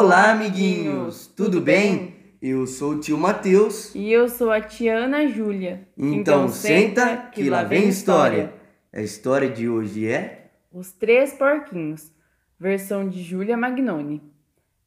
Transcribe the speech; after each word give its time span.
Olá, 0.00 0.30
amiguinhos! 0.30 1.26
Tudo 1.26 1.60
bem? 1.60 2.14
Eu 2.40 2.68
sou 2.68 2.92
o 2.92 3.00
tio 3.00 3.18
Matheus. 3.18 3.92
E 3.96 4.12
eu 4.12 4.28
sou 4.28 4.52
a 4.52 4.60
tia 4.60 4.96
Ana 4.96 5.26
Júlia. 5.26 5.88
Então, 5.98 6.48
senta 6.48 7.16
que 7.16 7.50
lá 7.50 7.64
vem 7.64 7.88
história. 7.88 8.54
A 8.92 9.00
história 9.00 9.50
de 9.50 9.68
hoje 9.68 10.06
é 10.08 10.52
Os 10.72 10.92
Três 10.92 11.32
Porquinhos, 11.32 12.12
versão 12.60 13.08
de 13.08 13.20
Júlia 13.20 13.56
Magnoni. 13.56 14.22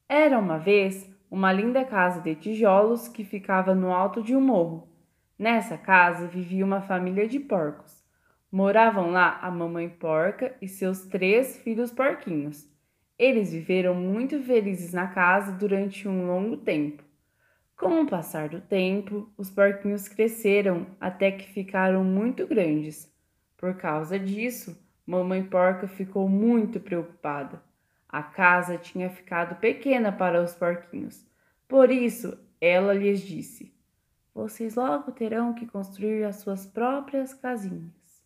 Era 0.07 0.39
uma 0.39 0.57
vez 0.57 1.10
uma 1.30 1.52
linda 1.52 1.84
casa 1.84 2.21
de 2.21 2.34
tijolos 2.34 3.09
que 3.09 3.25
ficava 3.25 3.75
no 3.75 3.91
alto 3.91 4.23
de 4.23 4.34
um 4.34 4.39
morro. 4.39 4.88
Nessa 5.38 5.78
casa 5.78 6.25
vivia 6.25 6.64
uma 6.64 6.80
família 6.82 7.28
de 7.28 7.38
porcos. 7.38 8.02
Moravam 8.50 9.12
lá 9.12 9.39
a 9.41 9.52
mamãe 9.52 9.89
porca 9.89 10.55
e 10.62 10.70
seus 10.70 11.02
três 11.02 11.57
filhos 11.57 11.92
porquinhos. 11.92 12.71
Eles 13.21 13.52
viveram 13.52 13.93
muito 13.93 14.42
felizes 14.42 14.93
na 14.93 15.06
casa 15.06 15.52
durante 15.52 16.07
um 16.07 16.25
longo 16.25 16.57
tempo. 16.57 17.04
Com 17.78 18.02
o 18.02 18.07
passar 18.07 18.50
do 18.50 18.60
tempo, 18.60 19.32
os 19.38 19.48
porquinhos 19.48 20.07
cresceram 20.07 20.88
até 21.00 21.32
que 21.32 21.48
ficaram 21.48 22.04
muito 22.04 22.48
grandes. 22.48 23.15
Por 23.56 23.76
causa 23.76 24.18
disso, 24.18 24.76
Mamãe 25.06 25.43
Porca 25.43 25.88
ficou 25.88 26.28
muito 26.28 26.79
preocupada. 26.79 27.62
A 28.10 28.24
casa 28.24 28.76
tinha 28.76 29.07
ficado 29.07 29.56
pequena 29.60 30.12
para 30.12 30.42
os 30.42 30.56
porquinhos. 30.56 31.24
Por 31.68 31.92
isso, 31.92 32.36
ela 32.59 32.92
lhes 32.92 33.22
disse: 33.22 33.72
Vocês 34.34 34.73
logo 34.73 35.12
terão 35.12 35.53
que 35.53 35.67
construir 35.67 36.23
as 36.23 36.38
suas 36.38 36.66
próprias 36.66 37.36
casinhas. 37.36 38.26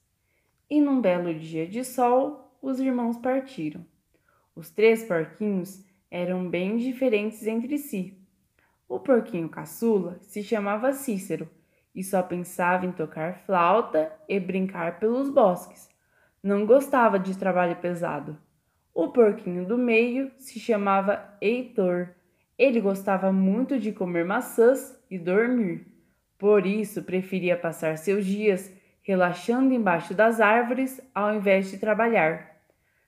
E 0.70 0.80
num 0.80 1.02
belo 1.02 1.34
dia 1.34 1.68
de 1.68 1.84
sol, 1.84 2.58
os 2.62 2.80
irmãos 2.80 3.18
partiram. 3.18 3.86
Os 4.56 4.70
três 4.70 5.04
porquinhos 5.04 5.84
eram 6.10 6.50
bem 6.50 6.78
diferentes 6.78 7.46
entre 7.46 7.78
si. 7.78 8.18
O 8.88 9.00
porquinho 9.00 9.50
caçula 9.50 10.18
se 10.22 10.42
chamava 10.42 10.94
Cícero 10.94 11.50
e 11.94 12.04
só 12.04 12.24
pensava 12.24 12.86
em 12.86 12.92
tocar 12.92 13.40
flauta 13.40 14.12
e 14.30 14.40
brincar 14.40 15.00
pelos 15.00 15.30
bosques. 15.30 15.90
Não 16.42 16.66
gostava 16.66 17.20
de 17.20 17.38
trabalho 17.38 17.76
pesado. 17.78 18.38
O 18.94 19.10
porquinho 19.10 19.66
do 19.66 19.78
meio 19.78 20.32
se 20.38 20.58
chamava 20.60 21.36
Heitor. 21.42 22.12
Ele 22.58 22.80
gostava 22.80 23.34
muito 23.34 23.78
de 23.78 23.92
comer 23.92 24.24
maçãs 24.24 24.98
e 25.12 25.18
dormir. 25.18 25.86
Por 26.38 26.66
isso, 26.66 27.04
preferia 27.04 27.58
passar 27.58 27.98
seus 27.98 28.26
dias 28.26 28.72
relaxando 29.02 29.74
embaixo 29.74 30.14
das 30.14 30.40
árvores 30.40 31.02
ao 31.14 31.34
invés 31.36 31.70
de 31.70 31.78
trabalhar. 31.78 32.55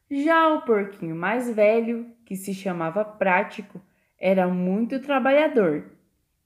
Já 0.09 0.47
o 0.53 0.61
porquinho 0.61 1.13
mais 1.13 1.53
velho, 1.53 2.09
que 2.23 2.37
se 2.37 2.53
chamava 2.53 3.03
Prático, 3.03 3.81
era 4.17 4.47
muito 4.47 5.01
trabalhador. 5.01 5.91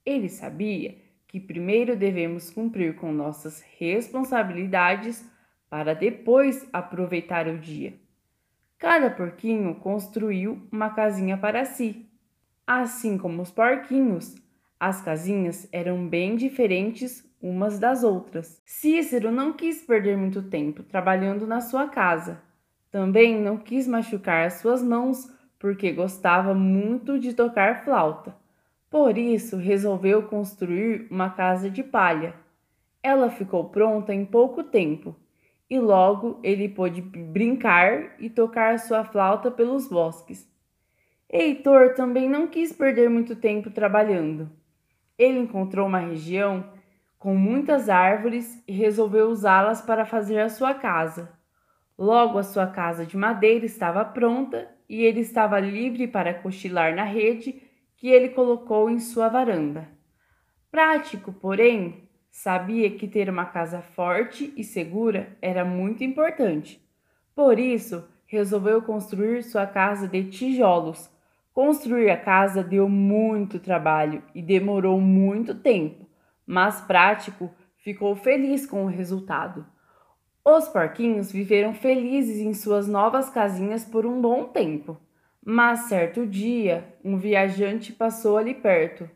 Ele 0.04 0.28
sabia 0.28 0.96
que 1.28 1.38
primeiro 1.38 1.94
devemos 1.94 2.50
cumprir 2.50 2.96
com 2.96 3.12
nossas 3.12 3.62
responsabilidades 3.78 5.24
para 5.70 5.94
depois 5.94 6.68
aproveitar 6.72 7.46
o 7.46 7.56
dia. 7.56 7.94
Cada 8.78 9.08
porquinho 9.08 9.76
construiu 9.76 10.66
uma 10.72 10.90
casinha 10.90 11.38
para 11.38 11.64
si. 11.64 12.04
Assim 12.66 13.16
como 13.16 13.42
os 13.42 13.52
porquinhos, 13.52 14.34
as 14.78 15.00
casinhas 15.00 15.68
eram 15.70 16.08
bem 16.08 16.34
diferentes 16.34 17.24
umas 17.40 17.78
das 17.78 18.02
outras. 18.02 18.60
Cícero 18.66 19.30
não 19.30 19.52
quis 19.52 19.82
perder 19.82 20.16
muito 20.16 20.42
tempo 20.42 20.82
trabalhando 20.82 21.46
na 21.46 21.60
sua 21.60 21.88
casa 21.88 22.42
também 22.92 23.40
não 23.40 23.56
quis 23.56 23.88
machucar 23.88 24.46
as 24.46 24.54
suas 24.60 24.82
mãos 24.82 25.32
porque 25.58 25.92
gostava 25.92 26.52
muito 26.52 27.18
de 27.18 27.32
tocar 27.32 27.82
flauta. 27.84 28.36
Por 28.90 29.16
isso, 29.16 29.56
resolveu 29.56 30.24
construir 30.24 31.06
uma 31.10 31.30
casa 31.30 31.70
de 31.70 31.82
palha. 31.82 32.34
Ela 33.02 33.30
ficou 33.30 33.70
pronta 33.70 34.12
em 34.12 34.26
pouco 34.26 34.62
tempo 34.62 35.16
e 35.70 35.80
logo 35.80 36.38
ele 36.42 36.68
pôde 36.68 37.00
brincar 37.00 38.14
e 38.20 38.28
tocar 38.28 38.78
sua 38.78 39.02
flauta 39.04 39.50
pelos 39.50 39.88
bosques. 39.88 40.46
Heitor 41.30 41.94
também 41.94 42.28
não 42.28 42.46
quis 42.46 42.74
perder 42.74 43.08
muito 43.08 43.34
tempo 43.34 43.70
trabalhando. 43.70 44.50
Ele 45.16 45.38
encontrou 45.38 45.86
uma 45.86 46.00
região 46.00 46.62
com 47.18 47.34
muitas 47.34 47.88
árvores 47.88 48.62
e 48.68 48.72
resolveu 48.72 49.28
usá-las 49.28 49.80
para 49.80 50.04
fazer 50.04 50.40
a 50.40 50.50
sua 50.50 50.74
casa. 50.74 51.40
Logo 52.02 52.36
a 52.36 52.42
sua 52.42 52.66
casa 52.66 53.06
de 53.06 53.16
madeira 53.16 53.64
estava 53.64 54.04
pronta 54.04 54.68
e 54.88 55.04
ele 55.04 55.20
estava 55.20 55.60
livre 55.60 56.08
para 56.08 56.34
cochilar 56.34 56.96
na 56.96 57.04
rede 57.04 57.62
que 57.96 58.08
ele 58.08 58.30
colocou 58.30 58.90
em 58.90 58.98
sua 58.98 59.28
varanda. 59.28 59.88
Prático, 60.68 61.32
porém, 61.32 62.08
sabia 62.28 62.90
que 62.90 63.06
ter 63.06 63.30
uma 63.30 63.44
casa 63.44 63.82
forte 63.82 64.52
e 64.56 64.64
segura 64.64 65.36
era 65.40 65.64
muito 65.64 66.02
importante. 66.02 66.84
Por 67.36 67.56
isso, 67.56 68.04
resolveu 68.26 68.82
construir 68.82 69.44
sua 69.44 69.64
casa 69.64 70.08
de 70.08 70.24
tijolos. 70.24 71.08
Construir 71.54 72.10
a 72.10 72.16
casa 72.16 72.64
deu 72.64 72.88
muito 72.88 73.60
trabalho 73.60 74.24
e 74.34 74.42
demorou 74.42 75.00
muito 75.00 75.54
tempo, 75.54 76.04
mas 76.44 76.80
Prático 76.80 77.48
ficou 77.76 78.16
feliz 78.16 78.66
com 78.66 78.86
o 78.86 78.88
resultado. 78.88 79.64
Os 80.44 80.68
porquinhos 80.68 81.30
viveram 81.30 81.72
felizes 81.72 82.38
em 82.40 82.52
suas 82.52 82.88
novas 82.88 83.30
casinhas 83.30 83.84
por 83.84 84.04
um 84.04 84.20
bom 84.20 84.44
tempo. 84.44 84.98
Mas 85.44 85.80
certo 85.80 86.26
dia, 86.26 86.96
um 87.04 87.16
viajante 87.16 87.92
passou 87.92 88.36
ali 88.36 88.52
perto. 88.52 89.08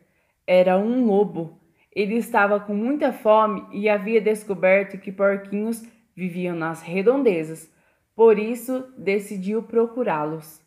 Era 0.45 0.77
um 0.77 1.03
lobo. 1.05 1.59
Ele 1.93 2.15
estava 2.15 2.61
com 2.61 2.73
muita 2.73 3.11
fome 3.11 3.65
e 3.73 3.89
havia 3.89 4.21
descoberto 4.21 4.97
que 4.97 5.11
porquinhos 5.11 5.83
viviam 6.15 6.55
nas 6.55 6.81
redondezas. 6.81 7.69
Por 8.15 8.39
isso, 8.39 8.85
decidiu 8.97 9.63
procurá-los. 9.63 10.61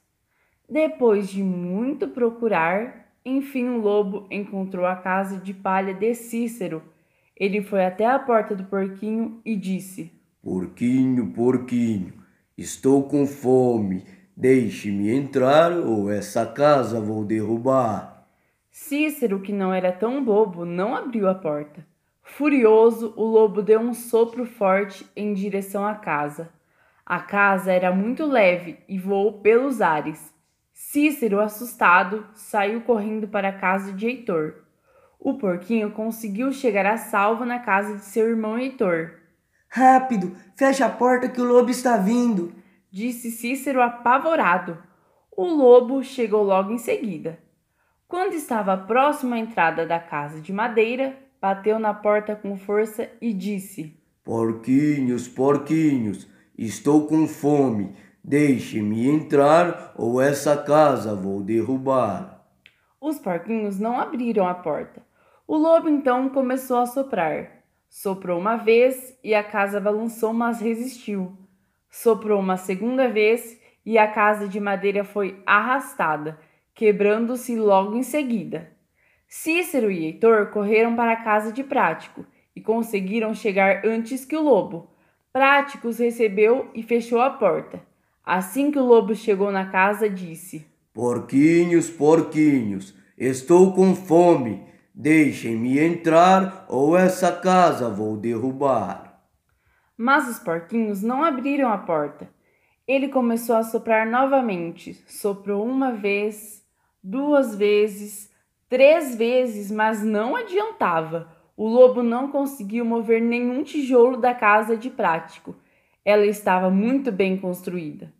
Depois 0.68 1.30
de 1.30 1.42
muito 1.42 2.06
procurar, 2.08 3.14
enfim 3.24 3.68
o 3.68 3.78
lobo 3.78 4.26
encontrou 4.30 4.84
a 4.84 4.94
casa 4.94 5.38
de 5.38 5.54
palha 5.54 5.94
de 5.94 6.14
Cícero. 6.14 6.82
Ele 7.34 7.62
foi 7.62 7.82
até 7.82 8.04
a 8.04 8.18
porta 8.18 8.54
do 8.54 8.64
porquinho 8.64 9.40
e 9.44 9.56
disse: 9.56 10.19
Porquinho, 10.42 11.32
porquinho, 11.32 12.14
estou 12.56 13.04
com 13.04 13.26
fome. 13.26 14.06
Deixe-me 14.34 15.10
entrar 15.10 15.70
ou 15.72 16.10
essa 16.10 16.46
casa 16.46 16.98
vou 16.98 17.24
derrubar. 17.26 18.26
Cícero, 18.70 19.40
que 19.40 19.52
não 19.52 19.74
era 19.74 19.92
tão 19.92 20.24
bobo, 20.24 20.64
não 20.64 20.96
abriu 20.96 21.28
a 21.28 21.34
porta. 21.34 21.86
Furioso, 22.22 23.12
o 23.16 23.24
lobo 23.24 23.60
deu 23.60 23.80
um 23.80 23.92
sopro 23.92 24.46
forte 24.46 25.06
em 25.14 25.34
direção 25.34 25.84
à 25.84 25.94
casa. 25.94 26.48
A 27.04 27.20
casa 27.20 27.70
era 27.70 27.94
muito 27.94 28.24
leve 28.24 28.78
e 28.88 28.98
voou 28.98 29.40
pelos 29.40 29.82
ares. 29.82 30.32
Cícero, 30.72 31.38
assustado, 31.38 32.26
saiu 32.32 32.80
correndo 32.80 33.28
para 33.28 33.50
a 33.50 33.58
casa 33.58 33.92
de 33.92 34.06
Heitor. 34.06 34.54
O 35.18 35.34
porquinho 35.34 35.90
conseguiu 35.90 36.50
chegar 36.50 36.86
a 36.86 36.96
salvo 36.96 37.44
na 37.44 37.58
casa 37.58 37.96
de 37.96 38.04
seu 38.04 38.26
irmão 38.26 38.58
Heitor. 38.58 39.19
Rápido, 39.72 40.36
fecha 40.56 40.86
a 40.86 40.88
porta 40.90 41.28
que 41.28 41.40
o 41.40 41.44
lobo 41.44 41.70
está 41.70 41.96
vindo, 41.96 42.52
disse 42.90 43.30
Cícero 43.30 43.80
apavorado. 43.80 44.76
O 45.30 45.44
lobo 45.44 46.02
chegou 46.02 46.42
logo 46.42 46.72
em 46.72 46.78
seguida. 46.78 47.38
Quando 48.08 48.34
estava 48.34 48.76
próximo 48.76 49.32
à 49.32 49.38
entrada 49.38 49.86
da 49.86 50.00
casa 50.00 50.40
de 50.40 50.52
madeira, 50.52 51.16
bateu 51.40 51.78
na 51.78 51.94
porta 51.94 52.34
com 52.34 52.56
força 52.56 53.08
e 53.20 53.32
disse: 53.32 53.96
Porquinhos, 54.24 55.28
porquinhos, 55.28 56.28
estou 56.58 57.06
com 57.06 57.28
fome. 57.28 57.94
Deixe-me 58.24 59.08
entrar 59.08 59.94
ou 59.96 60.20
essa 60.20 60.56
casa 60.56 61.14
vou 61.14 61.44
derrubar. 61.44 62.44
Os 63.00 63.20
porquinhos 63.20 63.78
não 63.78 64.00
abriram 64.00 64.48
a 64.48 64.54
porta. 64.54 65.00
O 65.46 65.56
lobo 65.56 65.88
então 65.88 66.28
começou 66.28 66.78
a 66.78 66.86
soprar. 66.86 67.59
Soprou 67.90 68.38
uma 68.38 68.56
vez 68.56 69.18
e 69.22 69.34
a 69.34 69.42
casa 69.42 69.80
balançou, 69.80 70.32
mas 70.32 70.60
resistiu. 70.60 71.36
Soprou 71.90 72.38
uma 72.38 72.56
segunda 72.56 73.08
vez 73.08 73.60
e 73.84 73.98
a 73.98 74.06
casa 74.06 74.46
de 74.46 74.60
madeira 74.60 75.02
foi 75.02 75.42
arrastada, 75.44 76.38
quebrando-se 76.72 77.56
logo 77.56 77.96
em 77.96 78.04
seguida. 78.04 78.70
Cícero 79.26 79.90
e 79.90 80.04
Heitor 80.04 80.46
correram 80.50 80.94
para 80.94 81.12
a 81.12 81.22
casa 81.24 81.52
de 81.52 81.64
Prático 81.64 82.24
e 82.54 82.60
conseguiram 82.60 83.34
chegar 83.34 83.84
antes 83.84 84.24
que 84.24 84.36
o 84.36 84.42
lobo. 84.42 84.88
Prático 85.32 85.88
os 85.88 85.98
recebeu 85.98 86.70
e 86.72 86.84
fechou 86.84 87.20
a 87.20 87.30
porta. 87.30 87.82
Assim 88.24 88.70
que 88.70 88.78
o 88.78 88.84
lobo 88.84 89.16
chegou 89.16 89.50
na 89.50 89.66
casa, 89.66 90.08
disse: 90.08 90.64
Porquinhos, 90.94 91.90
porquinhos, 91.90 92.94
estou 93.18 93.72
com 93.72 93.96
fome 93.96 94.69
Deixem-me 94.94 95.78
entrar 95.78 96.66
ou 96.68 96.96
essa 96.96 97.32
casa 97.32 97.88
vou 97.88 98.16
derrubar. 98.16 99.22
Mas 99.96 100.28
os 100.28 100.38
porquinhos 100.38 101.02
não 101.02 101.22
abriram 101.22 101.70
a 101.70 101.78
porta. 101.78 102.28
Ele 102.86 103.08
começou 103.08 103.54
a 103.56 103.62
soprar 103.62 104.06
novamente. 104.06 104.94
Soprou 105.06 105.64
uma 105.64 105.92
vez, 105.92 106.64
duas 107.02 107.54
vezes, 107.54 108.30
três 108.68 109.14
vezes, 109.14 109.70
mas 109.70 110.02
não 110.02 110.34
adiantava. 110.34 111.30
O 111.56 111.68
lobo 111.68 112.02
não 112.02 112.32
conseguiu 112.32 112.84
mover 112.84 113.20
nenhum 113.20 113.62
tijolo 113.62 114.16
da 114.16 114.34
casa 114.34 114.76
de 114.76 114.90
prático. 114.90 115.54
Ela 116.04 116.26
estava 116.26 116.70
muito 116.70 117.12
bem 117.12 117.36
construída. 117.36 118.12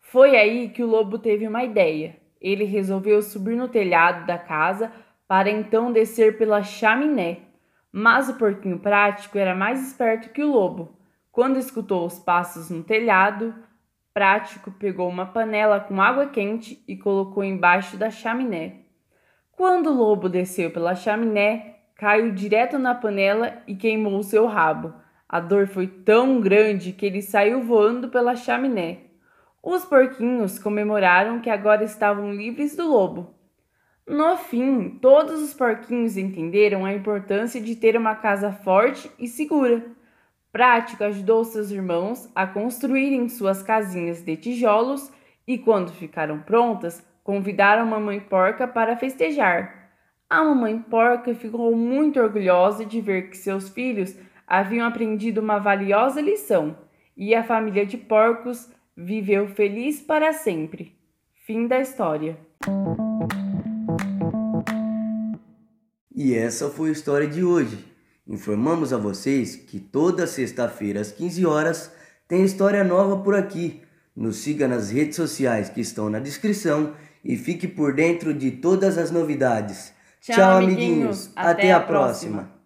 Foi 0.00 0.36
aí 0.36 0.68
que 0.68 0.82
o 0.82 0.86
lobo 0.86 1.18
teve 1.18 1.46
uma 1.46 1.64
ideia. 1.64 2.16
Ele 2.40 2.64
resolveu 2.64 3.22
subir 3.22 3.56
no 3.56 3.68
telhado 3.68 4.26
da 4.26 4.36
casa 4.36 4.92
para 5.28 5.50
então 5.50 5.92
descer 5.92 6.36
pela 6.36 6.62
chaminé. 6.62 7.40
Mas 7.92 8.28
o 8.28 8.34
porquinho 8.34 8.80
prático 8.80 9.38
era 9.38 9.54
mais 9.54 9.86
esperto 9.86 10.30
que 10.30 10.42
o 10.42 10.50
lobo. 10.50 10.98
Quando 11.30 11.58
escutou 11.58 12.04
os 12.04 12.18
passos 12.18 12.70
no 12.70 12.82
telhado, 12.82 13.54
Prático 14.18 14.72
pegou 14.72 15.08
uma 15.08 15.26
panela 15.26 15.78
com 15.78 16.02
água 16.02 16.26
quente 16.26 16.82
e 16.88 16.96
colocou 16.96 17.44
embaixo 17.44 17.96
da 17.96 18.10
chaminé. 18.10 18.80
Quando 19.52 19.90
o 19.90 19.94
lobo 19.94 20.28
desceu 20.28 20.72
pela 20.72 20.96
chaminé, 20.96 21.76
caiu 21.94 22.32
direto 22.32 22.80
na 22.80 22.96
panela 22.96 23.62
e 23.64 23.76
queimou 23.76 24.20
seu 24.24 24.46
rabo. 24.46 24.92
A 25.28 25.38
dor 25.38 25.68
foi 25.68 25.86
tão 25.86 26.40
grande 26.40 26.92
que 26.92 27.06
ele 27.06 27.22
saiu 27.22 27.62
voando 27.62 28.08
pela 28.08 28.34
chaminé. 28.34 29.02
Os 29.62 29.84
porquinhos 29.84 30.58
comemoraram 30.58 31.40
que 31.40 31.48
agora 31.48 31.84
estavam 31.84 32.34
livres 32.34 32.74
do 32.74 32.88
lobo. 32.88 33.37
No 34.08 34.38
fim, 34.38 34.88
todos 35.02 35.42
os 35.42 35.52
porquinhos 35.52 36.16
entenderam 36.16 36.86
a 36.86 36.94
importância 36.94 37.60
de 37.60 37.76
ter 37.76 37.94
uma 37.94 38.14
casa 38.14 38.50
forte 38.50 39.10
e 39.18 39.28
segura. 39.28 39.84
Prático 40.50 41.04
ajudou 41.04 41.44
seus 41.44 41.70
irmãos 41.70 42.26
a 42.34 42.46
construírem 42.46 43.28
suas 43.28 43.62
casinhas 43.62 44.22
de 44.22 44.34
tijolos 44.34 45.12
e, 45.46 45.58
quando 45.58 45.92
ficaram 45.92 46.40
prontas, 46.40 47.06
convidaram 47.22 47.82
a 47.82 47.86
mamãe 47.86 48.18
porca 48.18 48.66
para 48.66 48.96
festejar. 48.96 49.90
A 50.30 50.42
mamãe 50.42 50.78
porca 50.78 51.34
ficou 51.34 51.76
muito 51.76 52.18
orgulhosa 52.18 52.86
de 52.86 53.02
ver 53.02 53.28
que 53.28 53.36
seus 53.36 53.68
filhos 53.68 54.16
haviam 54.46 54.86
aprendido 54.86 55.42
uma 55.42 55.58
valiosa 55.58 56.22
lição 56.22 56.78
e 57.14 57.34
a 57.34 57.44
família 57.44 57.84
de 57.84 57.98
porcos 57.98 58.72
viveu 58.96 59.48
feliz 59.48 60.00
para 60.00 60.32
sempre. 60.32 60.96
Fim 61.44 61.66
da 61.66 61.78
história. 61.78 62.38
E 66.20 66.34
essa 66.34 66.68
foi 66.68 66.88
a 66.88 66.92
história 66.92 67.28
de 67.28 67.44
hoje. 67.44 67.78
Informamos 68.26 68.92
a 68.92 68.96
vocês 68.98 69.54
que 69.54 69.78
toda 69.78 70.26
sexta-feira 70.26 71.00
às 71.00 71.12
15 71.12 71.46
horas 71.46 71.92
tem 72.26 72.42
história 72.42 72.82
nova 72.82 73.18
por 73.18 73.36
aqui. 73.36 73.82
Nos 74.16 74.38
siga 74.38 74.66
nas 74.66 74.90
redes 74.90 75.14
sociais 75.14 75.68
que 75.68 75.80
estão 75.80 76.10
na 76.10 76.18
descrição 76.18 76.92
e 77.24 77.36
fique 77.36 77.68
por 77.68 77.94
dentro 77.94 78.34
de 78.34 78.50
todas 78.50 78.98
as 78.98 79.12
novidades. 79.12 79.92
Tchau, 80.20 80.34
Tchau 80.34 80.56
amiguinhos. 80.56 81.30
Até, 81.36 81.50
Até, 81.50 81.72
a 81.72 81.78
próxima. 81.78 82.38
próxima. 82.38 82.57